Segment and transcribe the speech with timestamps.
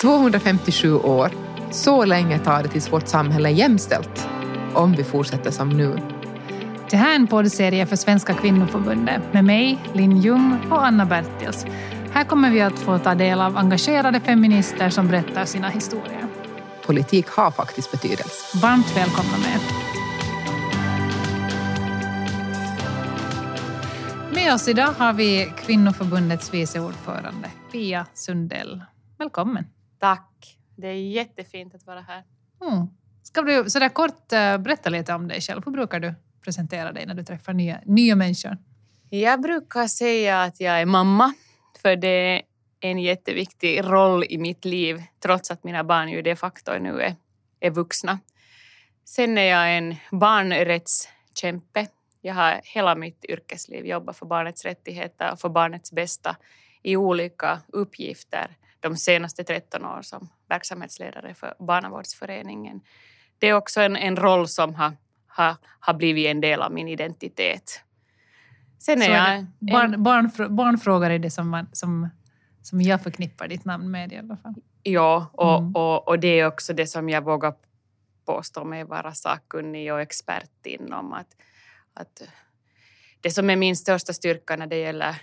[0.00, 1.30] 257 år.
[1.70, 4.28] Så länge tar det tills vårt samhälle är jämställt.
[4.74, 5.98] Om vi fortsätter som nu.
[6.90, 11.66] Det här är en poddserie för Svenska kvinnoförbundet med mig, Linn Ljung och Anna Bertils.
[12.12, 16.26] Här kommer vi att få ta del av engagerade feminister som berättar sina historier.
[16.86, 18.58] Politik har faktiskt betydelse.
[18.62, 19.60] Varmt välkomna med.
[24.34, 28.82] Med oss idag har vi Kvinnoförbundets vice ordförande Pia Sundell.
[29.18, 29.64] Välkommen.
[30.04, 30.58] Tack.
[30.76, 32.24] Det är jättefint att vara här.
[32.62, 32.86] Mm.
[33.22, 35.62] Ska du sådär kort eh, berätta lite om dig själv?
[35.64, 38.58] Hur brukar du presentera dig när du träffar nya, nya människor?
[39.10, 41.34] Jag brukar säga att jag är mamma,
[41.82, 42.42] för det är
[42.80, 47.14] en jätteviktig roll i mitt liv, trots att mina barn ju de facto nu är,
[47.60, 48.18] är vuxna.
[49.04, 51.86] Sen är jag en barnrättskämpe.
[52.20, 56.36] Jag har hela mitt yrkesliv jobbat för barnets rättigheter och för barnets bästa
[56.82, 62.80] i olika uppgifter de senaste 13 åren som verksamhetsledare för Barnavårdsföreningen.
[63.38, 64.92] Det är också en, en roll som har,
[65.26, 67.82] har, har blivit en del av min identitet.
[68.78, 69.52] Sen är, jag en...
[69.58, 72.08] barn, barn, barnfrågor är det som, man, som,
[72.62, 74.54] som jag förknippar ditt namn med i alla fall.
[74.82, 75.76] Ja, och, mm.
[75.76, 77.54] och, och det är också det som jag vågar
[78.26, 81.12] påstå mig vara sakkunnig och expert inom.
[81.12, 81.36] Att,
[81.94, 82.22] att
[83.20, 85.16] det som är min största styrka när det gäller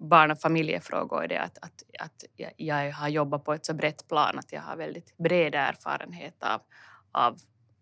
[0.00, 2.24] barn och familjefrågor är det att, att, att
[2.56, 6.60] jag har jobbat på ett så brett plan att jag har väldigt bred erfarenhet av,
[7.12, 7.38] av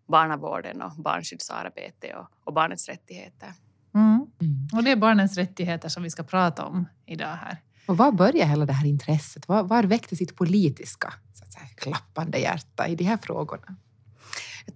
[0.07, 3.53] barnavården och barnskyddsarbete och, och barnets rättigheter.
[3.95, 4.27] Mm.
[4.41, 4.67] Mm.
[4.73, 7.57] Och det är barnens rättigheter som vi ska prata om idag här.
[7.85, 9.47] Och var började hela det här intresset?
[9.47, 13.75] Var, var väckte sitt politiska så att säga, klappande hjärta i de här frågorna?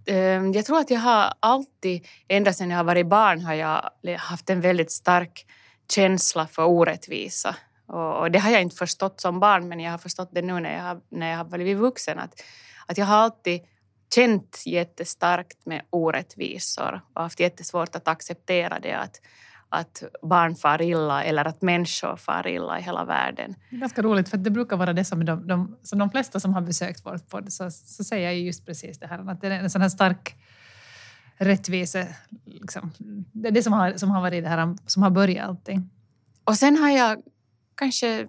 [0.05, 3.91] Ehm, jag tror att jag har alltid, ända sedan jag har varit barn, har jag
[4.17, 5.45] haft en väldigt stark
[5.92, 7.56] känsla för orättvisa.
[7.88, 10.73] Och, det har jag inte förstått som barn, men jag har förstått det nu när
[10.73, 12.20] jag har, när jag har blivit vuxen.
[12.20, 12.44] Att,
[12.86, 13.62] att jag har alltid
[14.16, 18.94] känt jättestarkt med orättvisor och haft jättesvårt att acceptera det.
[18.94, 19.22] Att,
[19.69, 23.56] att barn far illa eller att människor far illa i hela världen.
[23.69, 26.40] Det är ganska roligt, för det brukar vara det som de, de, som de flesta
[26.40, 29.47] som har besökt vår podd så, så säger jag just precis det här, att det
[29.47, 30.36] är en sån här stark
[31.38, 32.16] rättvise...
[32.45, 32.94] Liksom.
[33.31, 35.89] Det är det som har, som har varit det här som har börjat allting.
[36.44, 37.21] Och sen har jag
[37.75, 38.27] kanske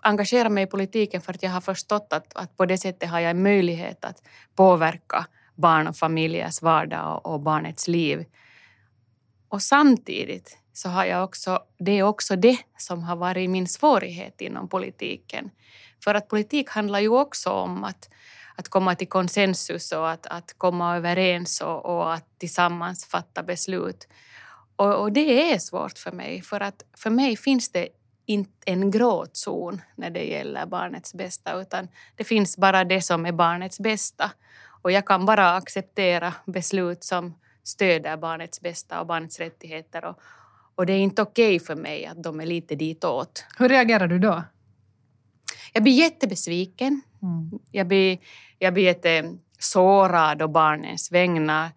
[0.00, 3.20] engagerat mig i politiken för att jag har förstått att, att på det sättet har
[3.20, 4.22] jag en möjlighet att
[4.54, 8.24] påverka barn och familjers vardag och, och barnets liv.
[9.48, 14.40] Och samtidigt så har jag också, det är också det som har varit min svårighet
[14.40, 15.50] inom politiken.
[16.04, 18.08] För att politik handlar ju också om att
[18.56, 24.08] att komma till konsensus och att, att komma överens och, och att tillsammans fatta beslut.
[24.76, 27.88] Och, och, det är svårt för mig, för att för mig finns det
[28.26, 33.32] inte en gråzon när det gäller barnets bästa, utan det finns bara det som är
[33.32, 34.30] barnets bästa.
[34.82, 40.04] Och jag kan bara acceptera beslut som stöder barnets bästa och barnets rättigheter.
[40.04, 40.20] Och,
[40.74, 43.44] och det är inte okej okay för mig att de är lite ditåt.
[43.58, 44.42] Hur reagerar du då?
[45.72, 47.02] Jag blir jättebesviken.
[47.22, 47.50] Mm.
[47.70, 48.18] Jag blir
[48.58, 51.70] jag blir jättesårad och barnens vägnar.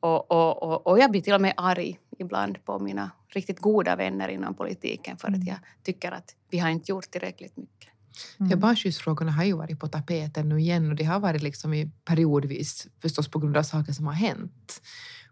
[0.00, 3.96] Och, och, och, och, jag blir till och med arg ibland på mina riktigt goda
[3.96, 5.46] vänner inom politiken för att mm.
[5.46, 7.88] jag tycker att vi har inte gjort tillräckligt mycket.
[8.40, 8.50] Mm.
[8.50, 11.90] Ja, barnskyddsfrågorna har ju varit på tapeten nu igen och det har varit liksom i
[12.04, 14.82] periodvis förstås på grund av saker som har hänt.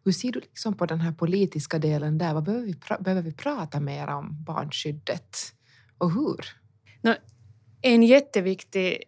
[0.04, 2.34] Hur ser du liksom på den här politiska delen där?
[2.34, 5.36] Vad behöver vi, behöver vi prata mer om barnskyddet
[5.98, 6.46] och hur?
[7.00, 7.14] No,
[7.82, 9.02] en jätteviktig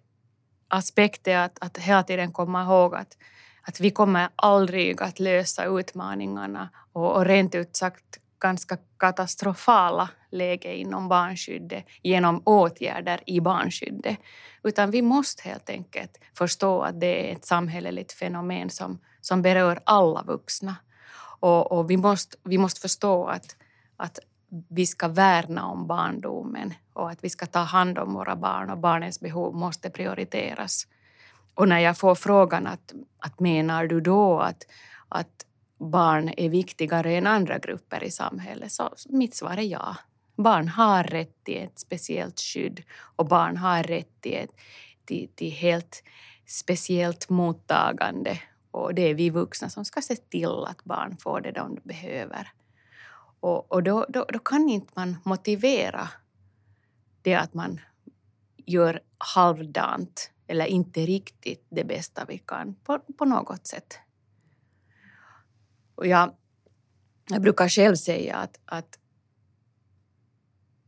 [0.74, 3.16] aspekt är att, att hela tiden komma ihåg att,
[3.62, 10.76] att vi kommer aldrig att lösa utmaningarna och, och rent ut sagt ganska katastrofala läge
[10.76, 14.18] inom barnskyddet genom åtgärder i barnskyddet.
[14.62, 19.80] Utan vi måste helt enkelt förstå att det är ett samhälleligt fenomen som, som berör
[19.84, 20.76] alla vuxna.
[21.40, 23.56] Och, och vi, måste, vi måste förstå att,
[23.96, 24.18] att
[24.68, 28.78] vi ska värna om barndomen och att vi ska ta hand om våra barn och
[28.78, 30.86] barnens behov måste prioriteras.
[31.54, 34.66] Och när jag får frågan att, att menar du då att,
[35.08, 35.46] att
[35.78, 39.96] barn är viktigare än andra grupper i samhället så mitt svar är ja.
[40.36, 42.82] Barn har rätt till ett speciellt skydd
[43.16, 44.50] och barn har rätt till, ett,
[45.04, 46.02] till, till helt
[46.46, 48.38] speciellt mottagande
[48.70, 52.48] och det är vi vuxna som ska se till att barn får det de behöver.
[53.44, 56.08] Och, och då, då, då, kan inte man motivera
[57.22, 57.80] det att man
[58.56, 63.98] gör halvdant eller inte riktigt det bästa vi kan på, på något sätt.
[65.94, 66.34] Och jag,
[67.28, 68.98] jag brukar själv säga att, att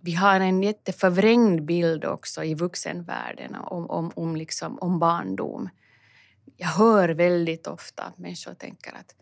[0.01, 5.69] vi har en jätteförvrängd bild också i vuxenvärlden om, om, om, liksom, om barndom.
[6.57, 9.15] Jag hör väldigt ofta att människor tänker att,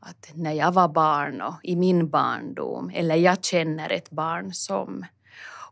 [0.00, 5.06] att när jag var barn och i min barndom, eller jag känner ett barn som.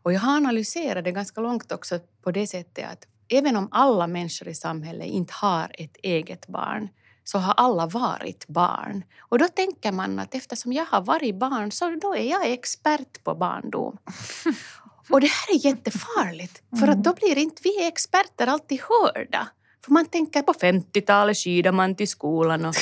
[0.03, 4.07] Och jag har analyserat det ganska långt också på det sättet att även om alla
[4.07, 6.89] människor i samhället inte har ett eget barn
[7.23, 9.03] så har alla varit barn.
[9.19, 13.23] Och då tänker man att eftersom jag har varit barn så då är jag expert
[13.23, 13.97] på barndom.
[15.09, 19.47] Och det här är jättefarligt, för att då blir inte vi experter alltid hörda.
[19.87, 22.75] För man tänker på 50-talet skidade man till skolan och,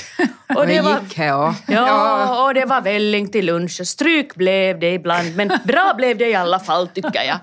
[0.55, 4.35] och det var, gick här och, ja, och det var välling till lunch och stryk
[4.35, 7.39] blev det ibland men bra blev det i alla fall tycker jag.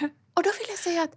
[0.34, 1.14] Och då vill jag säga att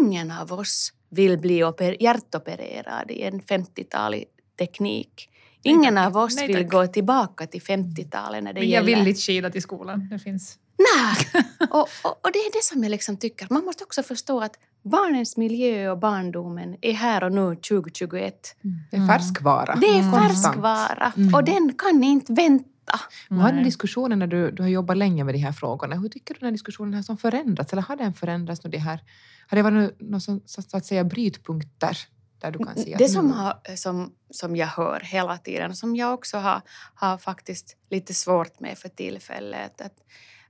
[0.00, 1.64] ingen av oss vill bli
[2.00, 4.24] hjärtopererad i en 50-talig
[4.58, 5.28] teknik.
[5.62, 9.20] Ingen av oss nej, vill gå tillbaka till 50-talet när det Men jag vill inte
[9.20, 10.08] skida till skolan.
[10.10, 10.58] Det finns...
[10.78, 11.44] Nej!
[11.70, 13.46] Och, och, och, det är det som jag liksom tycker.
[13.50, 18.56] Man måste också förstå att barnens miljö och barndomen är här och nu 2021.
[18.64, 18.76] Mm.
[18.90, 19.74] Det är färskvara.
[19.74, 20.12] Det är mm.
[20.12, 21.34] färskvara mm.
[21.34, 23.00] och den kan inte vänta.
[23.28, 26.08] Vad har den diskussionen när du, du har jobbat länge med de här frågorna, hur
[26.08, 27.72] tycker du den här diskussionen har som förändrats?
[27.72, 28.64] Eller har den förändrats?
[28.64, 29.00] Nu det här,
[29.46, 31.98] har det varit några så, så att säga brytpunkter
[32.42, 36.14] där du kan se Det som, har, som, som jag hör hela tiden, som jag
[36.14, 36.62] också har,
[36.94, 39.94] har faktiskt lite svårt med för tillfället, att,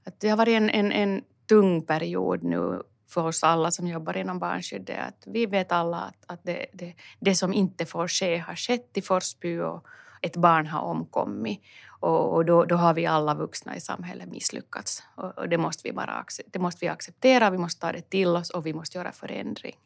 [0.05, 4.17] att det har varit en, en, en tung period nu för oss alla som jobbar
[4.17, 4.99] inom barnskyddet.
[5.09, 8.97] Att vi vet alla att, att det, det, det som inte får ske har skett
[8.97, 9.87] i Forsby och
[10.23, 11.61] ett barn har omkommit.
[12.01, 15.03] Och, och då, då, har vi alla vuxna i samhället misslyckats.
[15.17, 18.29] Och, och, det, måste vi bara, det måste vi acceptera, vi måste ta det till
[18.29, 19.77] oss och vi måste göra förändring.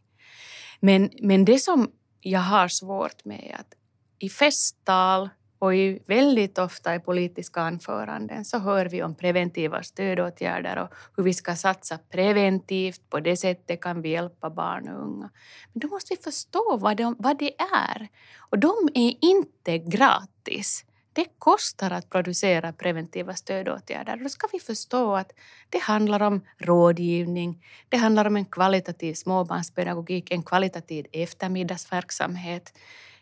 [0.81, 1.91] Men, men det som
[2.21, 3.75] jag har svårt med är att
[4.19, 10.77] i festtal och i väldigt ofta i politiska anföranden så hör vi om preventiva stödåtgärder
[10.79, 13.11] och hur vi ska satsa preventivt.
[13.11, 15.31] På det sättet kan vi hjälpa barn och unga.
[15.73, 18.09] Men då måste vi förstå vad, de, vad det är.
[18.39, 20.85] Och de är inte gratis.
[21.17, 24.17] Det kostar att producera preventiva stödåtgärder.
[24.17, 25.33] Då ska vi förstå att
[25.71, 32.73] det handlar om rådgivning, det handlar om en kvalitativ småbarnspedagogik, en kvalitativ eftermiddagsverksamhet.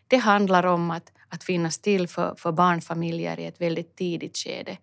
[0.07, 4.77] Det handlar om att, att finnas till för, för barnfamiljer i ett väldigt tidigt skede.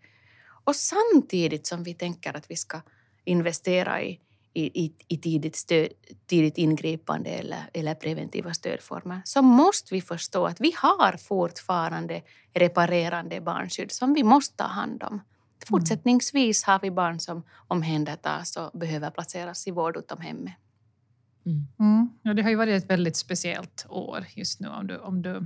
[0.64, 2.80] Och samtidigt som vi tänker att vi ska
[3.24, 4.20] investera i
[4.54, 5.88] i, i, tidigt, stöd,
[6.26, 12.22] tidigt ingripande eller, eller preventiva stödformer så måste vi förstå att vi har fortfarande
[12.54, 15.20] reparerande barnskydd som vi måste ta hand om.
[15.68, 20.52] Fortsättningsvis har vi barn som omhändertas och behöver placeras i vård utom hemmet.
[21.46, 21.66] Mm.
[21.78, 22.08] Mm.
[22.22, 25.36] Ja, det har ju varit ett väldigt speciellt år just nu om du, om du,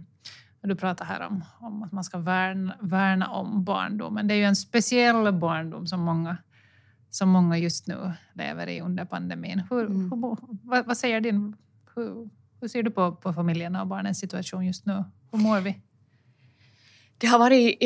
[0.61, 4.29] om du pratar här om, om att man ska värna, värna om barndomen.
[4.29, 6.37] Det är ju en speciell barndom som många
[7.17, 9.63] som många just nu lever i under pandemin.
[9.71, 10.11] Hur, mm.
[10.11, 11.57] hur, vad, vad, säger din...
[11.95, 15.05] Hur, hur ser du på, på familjerna och barnens situation just nu?
[15.33, 15.81] Hur mår vi?
[17.19, 17.77] Det har varit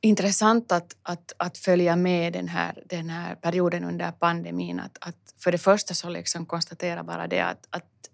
[0.00, 4.80] Intressant att, att, att följa med den här, den här perioden under pandemin.
[4.80, 8.10] Att, att för det första så liksom konstatera bara det att, att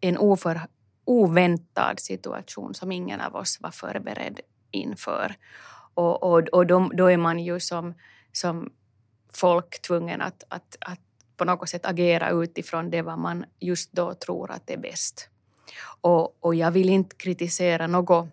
[0.00, 0.60] en oför,
[1.04, 4.40] oväntad situation som ingen av oss var förberedd
[4.70, 5.34] inför.
[5.94, 7.94] Och, och, och då, då är man ju som,
[8.32, 8.70] som
[9.32, 11.00] folk tvungen att, att, att
[11.36, 15.28] på något sätt agera utifrån det vad man just då tror att är bäst.
[16.00, 18.28] Och, och jag vill inte kritisera något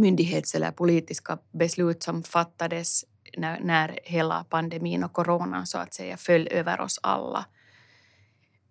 [0.00, 3.04] myndighets eller politiska beslut som fattades
[3.36, 7.46] när, när hela pandemin och coronan så att säga föll över oss alla.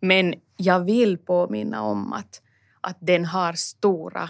[0.01, 2.41] Men jag vill påminna om att,
[2.81, 4.29] att den har stora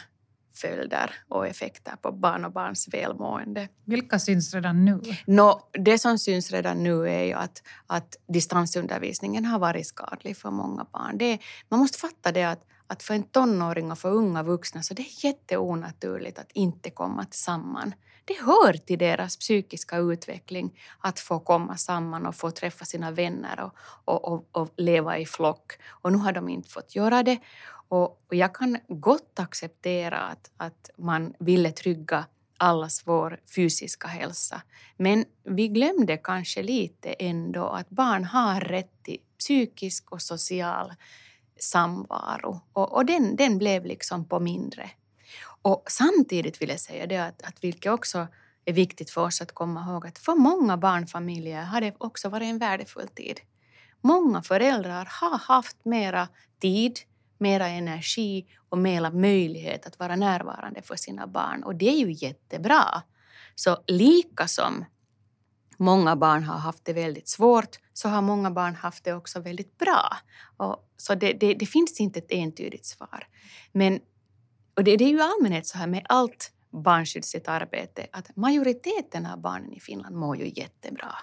[0.61, 3.67] följder och effekter på barn och barns välmående.
[3.85, 5.01] Vilka syns redan nu?
[5.25, 10.51] No, det som syns redan nu är ju att, att distansundervisningen har varit skadlig för
[10.51, 11.17] många barn.
[11.17, 11.39] Det,
[11.69, 15.01] man måste fatta det att, att för en tonåring och för unga vuxna så det
[15.01, 17.93] är jätteonaturligt att inte komma samman.
[18.25, 23.59] Det hör till deras psykiska utveckling att få komma samman och få träffa sina vänner
[23.59, 23.73] och,
[24.05, 25.73] och, och, och leva i flock.
[25.87, 27.37] Och nu har de inte fått göra det.
[27.89, 32.25] Och, och jag kan gott acceptera att, att man ville trygga
[32.57, 34.61] allas vår fysiska hälsa.
[34.97, 40.93] Men vi glömde kanske lite ändå att barn har rätt till psykisk och social
[41.59, 42.61] samvaro.
[42.73, 44.89] Och, och den, den blev liksom på mindre.
[45.61, 48.27] Och samtidigt vill jag säga det att, att vilket också
[48.65, 52.49] är viktigt för oss att komma ihåg att för många barnfamiljer har det också varit
[52.49, 53.39] en värdefull tid.
[54.01, 56.27] Många föräldrar har haft mera
[56.61, 56.99] tid
[57.39, 61.63] mera energi och mera möjlighet att vara närvarande för sina barn.
[61.63, 63.03] Och det är ju jättebra.
[63.55, 64.85] Så lika som
[65.79, 69.77] många barn har haft det väldigt svårt så har många barn haft det också väldigt
[69.77, 70.17] bra.
[70.57, 73.27] Och, så det, det, det finns inte ett entydigt svar.
[73.71, 73.99] Men,
[74.75, 79.41] och det, det är ju allmänhet så här med allt barnskyddsigt arbete att majoriteten av
[79.41, 81.15] barnen i Finland mår ju jättebra.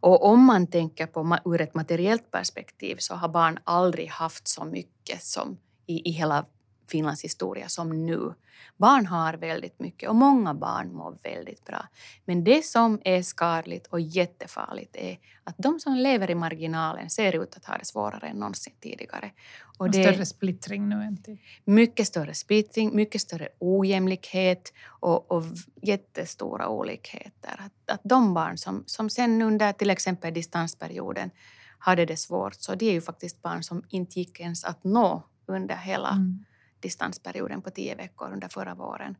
[0.00, 4.64] Och om man tänker på ur ett materiellt perspektiv så har barn aldrig haft så
[4.64, 6.46] mycket som i, i hela
[6.90, 8.34] Finlands historia som nu.
[8.76, 11.88] Barn har väldigt mycket och många barn mår väldigt bra.
[12.24, 17.42] Men det som är skadligt och jättefarligt är att de som lever i marginalen ser
[17.42, 19.30] ut att ha det svårare än någonsin tidigare.
[19.78, 21.40] Och, och större splittring nu än tidigare.
[21.64, 25.44] Mycket större splittring, mycket större ojämlikhet och, och
[25.82, 27.54] jättestora olikheter.
[27.58, 31.30] Att, att de barn som, som sen under till exempel distansperioden
[31.78, 35.22] hade det svårt, så det är ju faktiskt barn som inte gick ens att nå
[35.46, 36.44] under hela mm
[36.80, 39.16] distansperioden på tio veckor under förra våren.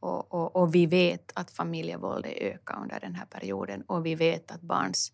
[0.00, 4.50] Och, och, och, vi vet att familjevåldet ökar under den här perioden och vi vet
[4.50, 5.12] att barns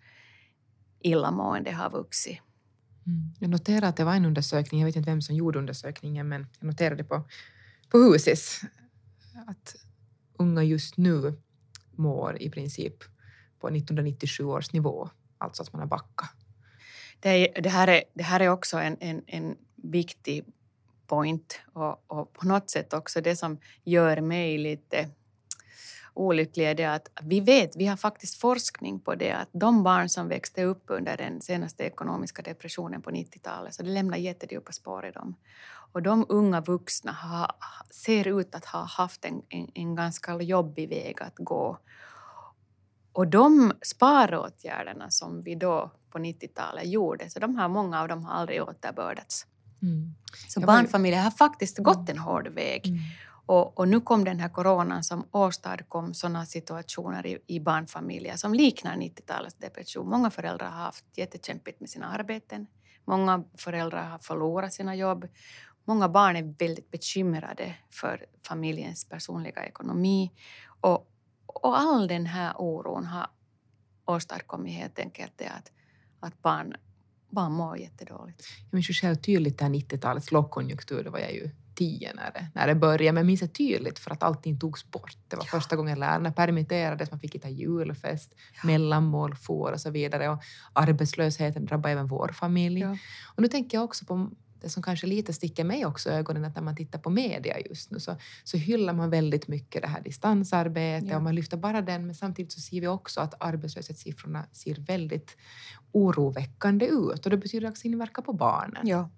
[1.01, 2.39] illamående har vuxit.
[3.07, 3.35] Mm.
[3.39, 6.47] Jag noterade att det var en undersökning, jag vet inte vem som gjorde undersökningen, men
[6.61, 7.29] jag noterade på,
[7.89, 8.61] på Husis
[9.47, 9.75] att
[10.39, 11.41] unga just nu
[11.91, 12.95] mår i princip
[13.59, 16.31] på 1997 års nivå, alltså att man har backat.
[17.21, 20.45] Det, det, här, är, det här är också en, en, en viktig
[21.11, 25.11] point och, och, på något sätt också det som gör mig lite
[26.15, 30.09] olycklig är det att vi vet, vi har faktiskt forskning på det, att de barn
[30.09, 35.07] som växte upp under den senaste ekonomiska depressionen på 90-talet, så det lämnar jättedjupa spår
[35.07, 35.35] i dem.
[35.93, 37.53] Och de unga vuxna har,
[37.91, 41.79] ser ut att ha haft en, en, en ganska jobbig väg att gå.
[43.13, 48.25] Och de sparåtgärderna som vi då på 90-talet gjorde, så de har, många av dem
[48.25, 49.47] har aldrig återbördats.
[49.83, 50.15] Mm.
[50.49, 52.11] Så barnfamiljer har faktiskt gått mm.
[52.11, 52.87] en hård väg.
[52.87, 53.01] Mm.
[53.47, 58.55] Och, och, nu kom den här coronan som åstadkom sådana situationer i, i barnfamiljer som
[58.55, 60.09] liknar 90-talets depression.
[60.09, 62.67] Många föräldrar har haft jättekämpigt med sina arbeten.
[63.05, 65.29] Många föräldrar har förlorat sina jobb.
[65.85, 70.31] Många barn är väldigt bekymrade för familjens personliga ekonomi.
[70.81, 71.11] Och,
[71.47, 73.27] och all den här oron har
[74.05, 75.73] åstadkommit helt enkelt det att,
[76.21, 76.75] att barn
[77.31, 78.43] barn mår jättedåligt.
[78.71, 82.31] Jag minns ju själv tydligt det här 90-talets lågkonjunktur, då var jag ju tio när
[82.35, 85.17] det, när det började, men jag minns det tydligt för att allting togs bort.
[85.29, 85.59] Det var ja.
[85.59, 88.67] första gången lärarna permitterades, man fick inte ha julfest, ja.
[88.67, 92.81] mellanmål for och så vidare och arbetslösheten drabbade även vår familj.
[92.81, 92.97] Ja.
[93.37, 94.31] Och nu tänker jag också på
[94.61, 97.61] det som kanske lite sticker mig också i ögonen att när man tittar på media
[97.61, 101.17] just nu så, så hyllar man väldigt mycket det här distansarbetet ja.
[101.17, 105.37] och man lyfter bara den men samtidigt så ser vi också att arbetslöshetssiffrorna ser väldigt
[105.93, 108.87] oroväckande ut och det betyder också inverkan på barnen.
[108.87, 109.11] Ja.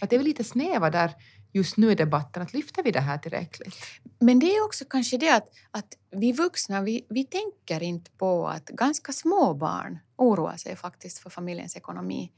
[0.00, 1.14] Att det är väl lite snäva där
[1.52, 3.76] just nu i debatten, att lyfter vi det här tillräckligt?
[4.18, 8.48] Men det är också kanske det att, att vi vuxna, vi, vi tänker inte på
[8.48, 12.32] att ganska små barn oroar sig faktiskt för familjens ekonomi.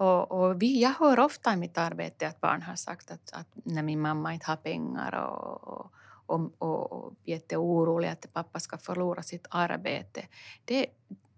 [0.00, 3.46] Och, och vi, jag hör ofta i mitt arbete att barn har sagt att, att
[3.54, 5.92] när min mamma inte har pengar och, och,
[6.26, 10.26] och, och, och jätteoroliga att pappa ska förlora sitt arbete.
[10.64, 10.86] Det,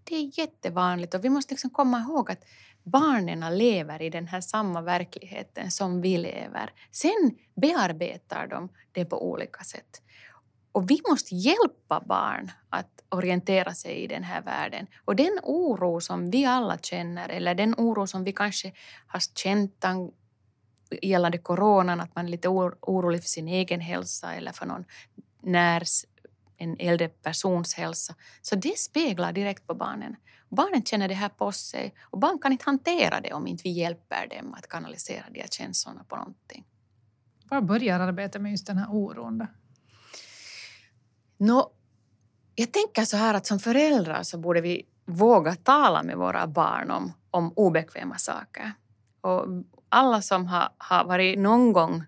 [0.04, 2.44] det är jättevanligt och vi måste liksom komma ihåg att
[2.82, 6.70] barnen lever i den här samma verkligheten som vi lever.
[6.90, 10.02] Sen bearbetar de det på olika sätt.
[10.72, 14.86] Och vi måste hjälpa barn att orientera sig i den här världen.
[15.04, 18.72] Och den oro som vi alla känner, eller den oro som vi kanske
[19.06, 19.84] har känt
[21.02, 24.84] gällande coronan, att man är lite orolig för sin egen hälsa eller för någon
[25.42, 26.04] närs,
[26.56, 30.16] en äldre persons hälsa, så det speglar direkt på barnen.
[30.48, 33.70] Barnen känner det här på sig och barn kan inte hantera det om inte vi
[33.70, 36.64] hjälper dem att kanalisera de här känslorna på någonting.
[37.50, 39.38] Var börjar arbetet med just den här oron?
[39.38, 39.46] Då?
[41.42, 41.70] No,
[42.54, 46.90] jag tänker så här att som föräldrar så borde vi våga tala med våra barn
[46.90, 48.72] om, om obekväma saker.
[49.20, 49.46] Och
[49.88, 52.04] alla som har, har varit någon gång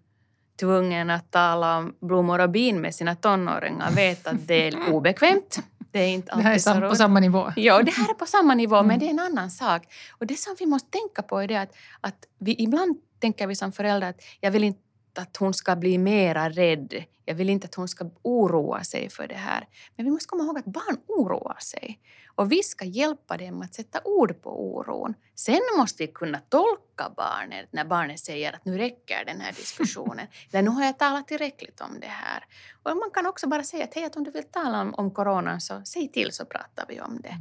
[0.61, 5.59] tvungen att tala om blommor och bin med sina tonåringar vet att det är obekvämt.
[5.91, 7.53] Det är inte alltid det här är sam på samma nivå.
[7.57, 8.87] Ja, det här är på samma nivå, mm.
[8.87, 9.83] men det är en annan sak.
[10.19, 13.55] Och det som vi måste tänka på är det att, att vi ibland tänker vi
[13.55, 14.81] som föräldrar att jag vill inte
[15.19, 17.05] att hon ska bli mera rädd.
[17.25, 19.69] Jag vill inte att hon ska oroa sig för det här.
[19.97, 22.01] Men vi måste komma ihåg att barn oroar sig.
[22.35, 25.15] Och vi ska hjälpa dem att sätta ord på oron.
[25.35, 30.27] Sen måste vi kunna tolka barnet när barnet säger att nu räcker den här diskussionen.
[30.53, 32.45] Eller nu har jag talat tillräckligt om det här.
[32.83, 35.11] Och man kan också bara säga att hej, att om du vill tala om, om
[35.11, 37.37] coronan så säg till så pratar vi om det.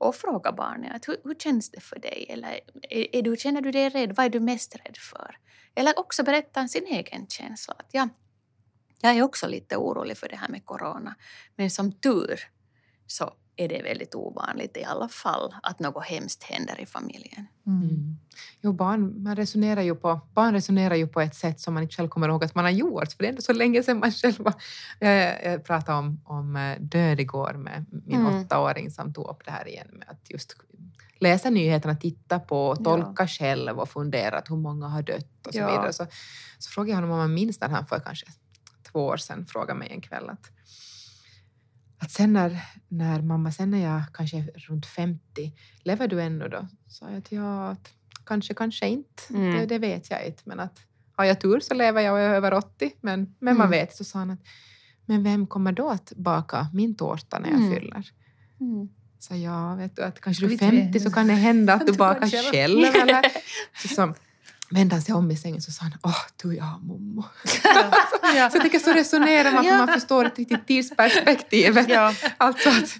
[0.00, 2.26] Och fråga barnet att hur, hur känns det för dig?
[2.28, 4.12] Eller är, är du, känner du dig rädd?
[4.16, 5.36] Vad är du mest rädd för?
[5.74, 7.74] Eller också berätta sin egen känsla.
[7.78, 8.08] Att ja,
[9.00, 11.14] jag är också lite orolig för det här med corona.
[11.56, 12.40] Men som tur
[13.06, 17.46] så är det väldigt ovanligt i alla fall att något hemskt händer i familjen.
[17.66, 18.16] Mm.
[18.60, 21.94] Jo, barn, man resonerar ju på, barn resonerar ju på ett sätt som man inte
[21.96, 24.12] själv kommer ihåg att man har gjort, för det är ändå så länge sedan man
[24.12, 24.54] själv var...
[24.98, 28.40] Jag, jag pratade om, om eh, död igår med min Mm.
[28.44, 30.56] åttaåring som tog upp det här igen med att just
[31.20, 35.58] läsa nyheterna, titta på, tolka själv och fundera att hur många har dött och så
[35.58, 35.66] Ja.
[35.70, 35.92] vidare.
[35.92, 36.06] Så,
[36.58, 38.26] så frågade jag honom om han minns när han för kanske
[38.92, 40.50] två år sedan frågade mig en kväll att,
[42.00, 45.52] att sen när, när mamma, sen när jag kanske är runt 50,
[45.82, 46.66] lever du ännu då?
[46.88, 47.92] Sa jag att ja, att
[48.26, 49.22] kanske, kanske inte.
[49.30, 49.52] Mm.
[49.58, 50.42] Det, det vet jag inte.
[50.44, 50.78] Men att
[51.16, 52.92] har jag tur så lever jag och jag är över 80.
[53.00, 53.70] Men, men man Mm.
[53.70, 53.96] vet.
[53.96, 54.40] Så sa han att
[55.06, 57.74] men vem kommer då att baka min tårta när jag Mm.
[57.74, 58.10] fyller?
[58.60, 58.88] Mm.
[59.18, 60.80] Så ja, vet du, att kanske du är Vet vi.
[60.82, 62.84] 50 så kan det hända att du bakar själv.
[63.02, 63.22] Eller?
[63.82, 64.14] Så, så
[64.70, 67.24] vände han sig om i sängen och sa han, åh, du jag har mommo.
[68.36, 68.50] Ja.
[68.50, 71.78] Så jag så resonerar man för man förstår ett riktigt tidsperspektiv.
[71.88, 72.14] Ja.
[72.38, 72.98] Alltså att,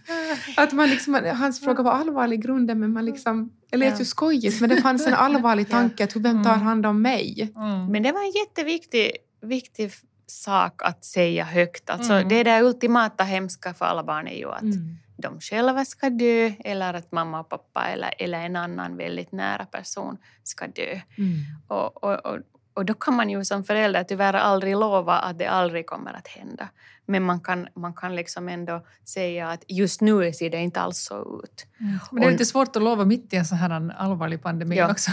[0.56, 3.98] att man liksom, hans fråga var allvarlig i grunden men man liksom, det lät Ja.
[3.98, 5.76] ju skojigt men det fanns en allvarlig Ja.
[5.76, 7.52] tanke att vem tar hand om mig?
[7.56, 7.86] Mm.
[7.92, 9.10] Men det var en jätteviktig
[9.42, 9.92] viktig
[10.30, 11.90] sak att säga högt.
[11.90, 12.28] Alltså, Mm.
[12.28, 14.96] Det där ultimata hemska för alla barn är ju att Mm.
[15.16, 19.64] de själva ska dö eller att mamma och pappa eller, eller en annan väldigt nära
[19.64, 21.00] person ska dö.
[21.18, 21.34] Mm.
[21.68, 22.38] Och, och, och,
[22.74, 26.28] och då kan man ju som förälder tyvärr aldrig lova att det aldrig kommer att
[26.28, 26.68] hända.
[27.06, 30.98] Men man kan, man kan liksom ändå säga att just nu ser det inte alls
[30.98, 31.66] så ut.
[31.80, 31.98] Mm.
[32.12, 34.90] Men det är lite svårt att lova mitt i en så här allvarlig pandemi Ja.
[34.90, 35.10] också.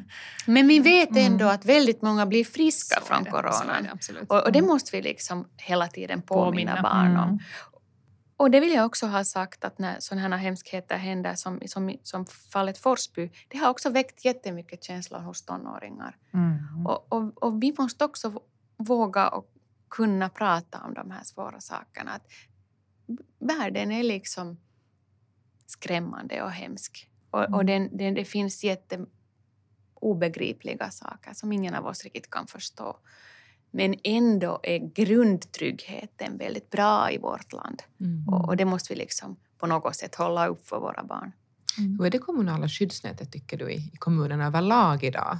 [0.46, 1.32] Men vi vet Mm.
[1.32, 3.82] ändå att väldigt många blir friska Så från det, coronan.
[3.82, 4.20] det.
[4.28, 4.68] Och, och det Mm.
[4.70, 7.38] måste vi liksom hela tiden påminna, barn Mm.
[8.40, 11.96] Och det vill jag också ha sagt att när sådana här hemskheter händer som, som,
[12.02, 16.16] som fallet Forsby, det har också väckt jättemycket känslor hos tonåringar.
[16.34, 16.86] Mm.
[16.86, 18.42] Och, och, och vi måste också
[18.76, 19.52] våga och
[19.88, 22.10] kunna prata om de här svåra sakerna.
[22.10, 22.26] Att
[23.38, 24.60] världen är liksom
[25.66, 27.10] skrämmande och hemsk.
[27.30, 29.06] Och, och den, den, det finns jätte
[29.94, 32.96] obegripliga saker som ingen av oss riktigt kan förstå.
[33.70, 37.82] Men ändå är grundtryggheten väldigt bra i vårt land.
[38.00, 38.28] Mm.
[38.28, 41.32] Och, och det måste vi liksom på något sätt hålla upp för våra barn.
[41.76, 45.38] Hur är det kommunala skyddsnätet tycker du i, i kommunerna överlag idag?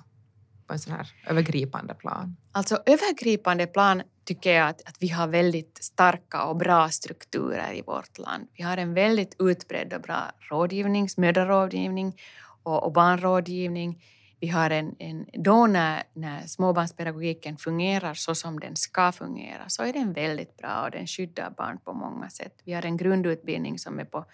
[0.67, 2.37] På en sån här övergripande plan?
[2.53, 7.83] Alltså övergripande plan tycker jag att, att vi har väldigt starka och bra strukturer i
[7.83, 8.49] vårt land.
[8.57, 12.17] Vi har en väldigt utbredd och bra rådgivning, mödrarådgivning
[12.63, 14.03] och, och barnrådgivning.
[14.41, 19.83] Vi har en, en, då när, när småbarnspedagogiken fungerar så som den ska fungera så
[19.83, 22.63] är den väldigt bra och den skyddar barn på många sätt.
[22.65, 24.25] Vi har en grundutbildning som är på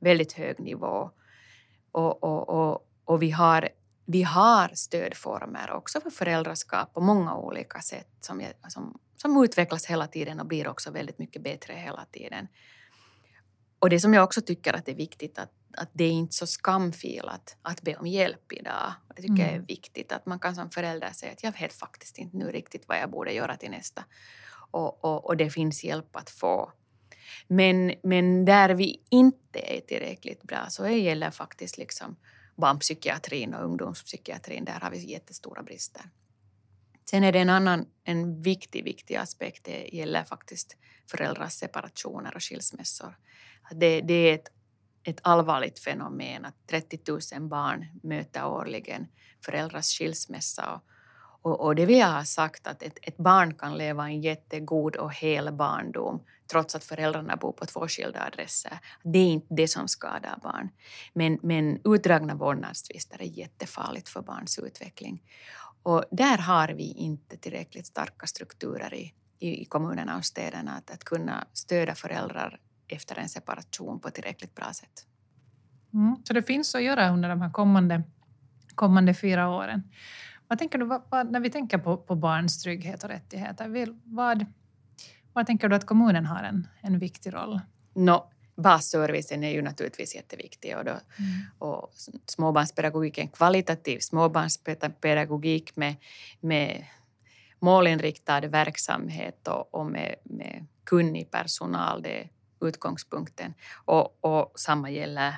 [0.00, 1.10] väldigt hög nivå
[1.92, 3.68] och, och, och, och vi har
[4.04, 10.06] vi har stödformer också för föräldraskap på många olika sätt som, som, som utvecklas hela
[10.06, 12.48] tiden och blir också väldigt mycket bättre hela tiden.
[13.82, 16.34] Och det som jag också tycker att det är viktigt att, att det är inte
[16.34, 18.92] så skamfilat att be om hjälp idag.
[19.08, 19.64] Och det tycker jag är Mm.
[19.64, 22.98] viktigt att man kan som förälder säga att jag vet faktiskt inte nu riktigt vad
[22.98, 24.04] jag borde göra till nästa.
[24.70, 26.72] Och, och, och det finns hjälp att få.
[27.48, 32.16] Men, men där vi inte är tillräckligt bra så gäller faktiskt liksom
[32.56, 34.64] barnpsykiatrin och ungdomspsykiatrin.
[34.64, 36.02] Där har vi jättestora brister.
[37.10, 39.64] Sen är det en annan, en viktig, viktig aspekt.
[39.64, 40.76] Det gäller faktiskt
[41.10, 43.16] föräldrars separationer och skilsmässor.
[43.74, 44.48] Det, det är ett,
[45.04, 46.98] ett allvarligt fenomen att 30
[47.38, 49.06] 000 barn möter årligen
[49.44, 50.72] föräldrars skilsmässa.
[50.72, 50.82] Och,
[51.42, 54.96] och, och det vill jag ha sagt att ett, ett barn kan leva en jättegod
[54.96, 58.78] och hel barndom trots att föräldrarna bor på två skilda adresser.
[59.02, 60.68] Det är inte det som skadar barn.
[61.12, 65.22] Men, men utdragna vårdnadstvister är jättefarligt för barns utveckling.
[65.82, 70.90] Och där har vi inte tillräckligt starka strukturer i, i, i kommunerna och städerna att,
[70.90, 72.60] att kunna stödja föräldrar
[72.92, 75.06] efter en separation på ett tillräckligt bra sätt.
[75.94, 76.16] Mm.
[76.24, 78.02] Så det finns att göra under de här kommande,
[78.74, 79.82] kommande fyra åren.
[80.48, 84.46] Vad tänker du, vad, vad, när vi tänker på, på barns trygghet och rättigheter, vad,
[85.32, 87.60] vad tänker du att kommunen har en, en viktig roll?
[87.94, 90.92] No, basservicen är ju naturligtvis jätteviktig och, då,
[91.58, 91.92] och
[92.26, 95.94] småbarnspedagogiken, kvalitativ småbarnspedagogik med,
[96.40, 96.84] med
[97.58, 102.28] målinriktad verksamhet och, och med, med kunnig personal, det
[102.68, 103.54] utgångspunkten.
[103.84, 105.34] Och, och samma gäller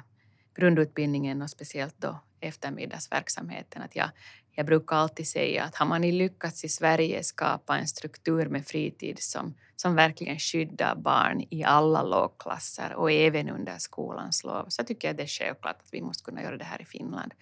[0.55, 3.83] grundutbildningen och speciellt då eftermiddagsverksamheten.
[3.83, 4.11] Att jag,
[4.53, 9.19] jag brukar alltid säga att har man lyckats i Sverige skapa en struktur med fritid
[9.23, 15.09] som, som verkligen skyddar barn i alla lågklasser och även under skolans lov så tycker
[15.09, 17.35] jag det är självklart att vi måste kunna göra det här i Finland.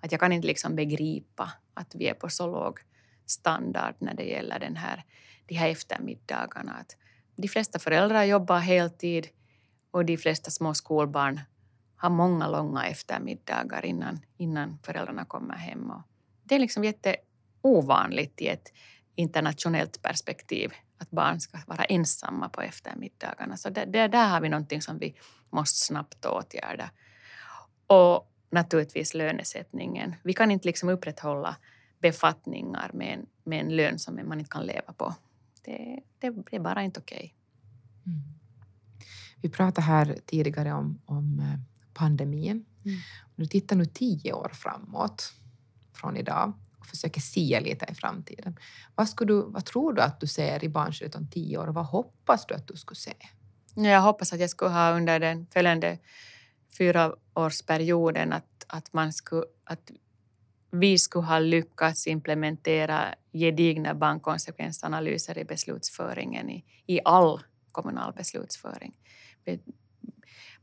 [0.00, 2.80] Att jag kan inte liksom begripa att vi är på så låg
[3.26, 5.04] standard när det gäller den här,
[5.46, 6.72] de här eftermiddagarna.
[6.72, 6.96] Att
[7.36, 9.28] de flesta föräldrar jobbar heltid
[9.90, 11.40] och de flesta små skolbarn
[11.96, 15.90] har många långa eftermiddagar innan, innan föräldrarna kommer hem.
[15.90, 16.02] Och
[16.42, 18.72] det är liksom jätteovanligt i ett
[19.14, 23.56] internationellt perspektiv att barn ska vara ensamma på eftermiddagarna.
[23.56, 25.14] Så det, det, där har vi någonting som vi
[25.50, 26.90] måste snabbt åtgärda.
[27.86, 30.14] Och naturligtvis lönesättningen.
[30.24, 31.56] Vi kan inte liksom upprätthålla
[31.98, 35.14] befattningar med en, med en lön som man inte kan leva på.
[35.64, 37.16] Det, det, det är bara inte okej.
[37.16, 38.14] Okay.
[38.14, 38.22] Mm.
[39.40, 41.60] Vi pratade här tidigare om, om eh,
[41.94, 42.64] pandemin.
[42.84, 42.98] Mm.
[43.36, 45.32] Du tittar nu tio år framåt
[45.92, 48.58] från idag och försöker sia lite i framtiden.
[48.94, 51.74] Vad, skulle du, vad tror du att du ser i barnskyddet om tio år och
[51.74, 53.14] vad hoppas du att du skulle se?
[53.74, 55.98] Jag hoppas att jag skulle ha under den följande
[56.78, 59.90] fyraårsperioden att, att, man skulle, att
[60.74, 67.40] vi skulle ha lyckats implementera gedigna barnkonsekvensanalyser i beslutsföringen i, i all
[67.72, 68.94] kommunal beslutsföring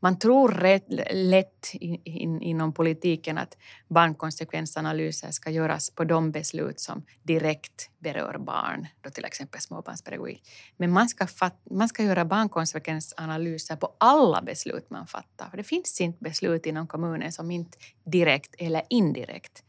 [0.02, 6.80] man tror rätt lätt in, in, inom politiken att barnkonsekvensanalyser ska göras på de beslut
[6.80, 10.50] som direkt berör barn, då till exempel småbarnspedagogik.
[10.78, 15.50] Men man ska, fat, man ska göra barnkonsekvensanalyser på alla beslut man fattar.
[15.50, 19.64] För det finns inte beslut inom kommunen som inte direkt eller indirekt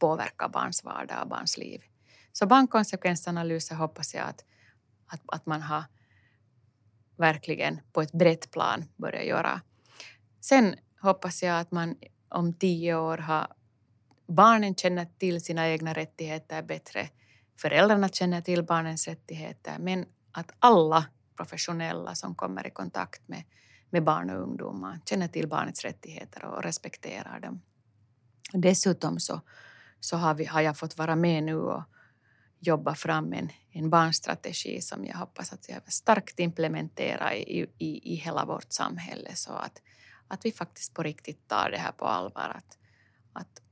[0.00, 1.82] påverkar barns vardag och barns liv.
[2.32, 4.44] Så barnkonsekvensanalyser hoppas jag att,
[5.06, 5.84] att, att man har
[7.16, 9.60] verkligen på ett brett plan börjat göra.
[10.40, 11.96] Sen hoppas jag att man
[12.28, 13.46] om tio år har
[14.26, 17.08] barnen känner till sina egna rättigheter bättre,
[17.60, 23.44] föräldrarna känner till barnens rättigheter, men att alla professionella som kommer i kontakt med,
[23.90, 27.62] med barn och ungdomar känner till barnets rättigheter och respekterar dem.
[28.52, 29.40] Dessutom så,
[30.00, 31.82] så har, vi, har jag fått vara med nu och
[32.60, 38.14] jobba fram en, en barnstrategi som jag hoppas att jag starkt implementera i, i, i
[38.14, 39.82] hela vårt samhälle så att
[40.30, 42.56] att vi faktiskt på riktigt tar det här på allvar.
[42.56, 42.78] Att,
[43.32, 43.62] att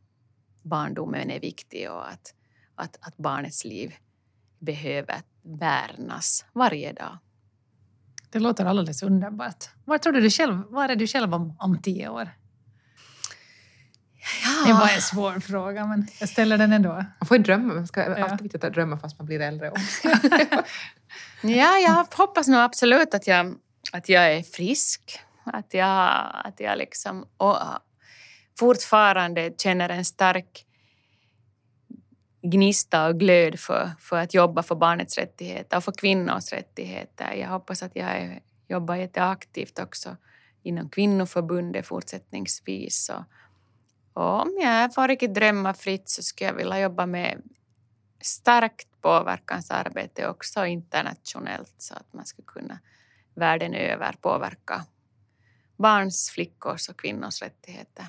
[0.63, 2.35] barndomen är viktig och att,
[2.75, 3.95] att, att barnets liv
[4.59, 7.19] behöver värnas varje dag.
[8.31, 9.65] Det låter alldeles underbart.
[9.85, 12.31] Var tror du, du själv, var är du själv om, om tio år?
[14.45, 14.67] Ja.
[14.67, 16.93] Det var en svår fråga, men jag ställer den ändå.
[16.93, 17.75] Man får ju drömma.
[17.75, 18.25] Man ska ja.
[18.25, 20.09] alltid viktigt att drömma fast man blir äldre också.
[21.43, 23.55] ja, jag hoppas nog absolut att jag,
[23.93, 25.21] att jag är frisk
[25.53, 27.57] att jag, att jag liksom och
[28.59, 30.65] fortfarande känner en stark
[32.43, 37.33] gnista och glöd för, för att jobba för barnets rättigheter och för kvinnors rättigheter.
[37.35, 40.17] Jag hoppas att jag jobbar jätteaktivt också
[40.63, 43.09] inom kvinnoförbundet fortsättningsvis.
[43.09, 43.25] Och
[44.23, 47.43] om jag får riktigt drömma fritt så skulle jag vilja jobba med
[48.21, 52.79] starkt påverkansarbete också internationellt så att man skulle kunna
[53.35, 54.85] världen över påverka
[55.77, 58.07] barns, flickors och kvinnors rättigheter.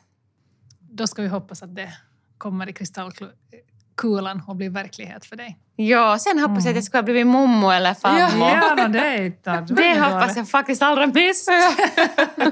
[0.80, 1.94] Då ska vi hoppas att det
[2.38, 5.60] kommer i kristallkulan och blir verklighet för dig.
[5.76, 6.72] Ja, sen hoppas jag mm.
[6.72, 8.48] att jag ska bli mommo eller farmor.
[8.48, 11.50] Ja, ja, det, det hoppas jag faktiskt allra mest.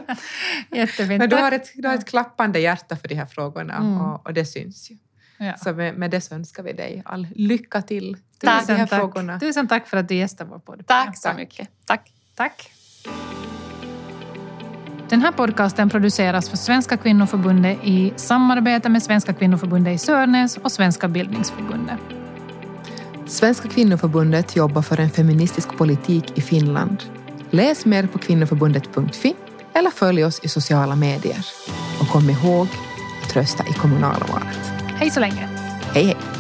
[0.78, 1.20] Jättefint.
[1.20, 4.02] Men du har, ett, du har ett klappande hjärta för de här frågorna mm.
[4.02, 4.98] och, och, det syns ju.
[5.38, 5.58] Ja.
[5.58, 8.18] Så med, med det så önskar vi dig all lycka till.
[8.42, 9.00] Tusen, de här tack.
[9.00, 9.40] Frågorna.
[9.40, 10.84] Tusen tack för att du gästade vår podd.
[10.88, 11.70] Tack så mycket.
[11.86, 12.14] Tack.
[12.36, 12.72] Tack.
[15.10, 20.72] Den här podcasten produceras för Svenska kvinnoförbundet i samarbete med Svenska kvinnoförbundet i Sörnäs och
[20.72, 22.00] Svenska bildningsförbundet.
[23.26, 27.04] Svenska kvinnoförbundet jobbar för en feministisk politik i Finland.
[27.50, 29.36] Läs mer på kvinnoförbundet.fi
[29.74, 31.46] eller följ oss i sociala medier.
[32.02, 32.68] Och kom ihåg
[33.24, 34.58] att rösta i kommunalvalet.
[34.96, 35.50] Hej så länge.
[35.94, 36.37] Hej hej.